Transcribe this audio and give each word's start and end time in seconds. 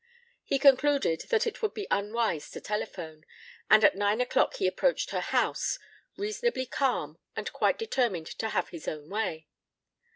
He 0.43 0.57
concluded 0.57 1.25
that 1.29 1.45
it 1.45 1.61
would 1.61 1.75
be 1.75 1.85
unwise 1.91 2.49
to 2.49 2.59
telephone, 2.59 3.23
and 3.69 3.83
at 3.83 3.95
nine 3.95 4.19
o'clock 4.19 4.55
he 4.55 4.65
approached 4.65 5.11
her 5.11 5.19
house, 5.21 5.77
reasonably 6.17 6.65
calm 6.65 7.19
and 7.35 7.53
quite 7.53 7.77
determined 7.77 8.25
to 8.39 8.49
have 8.49 8.69
his 8.69 8.87
own 8.87 9.09
way. 9.11 9.47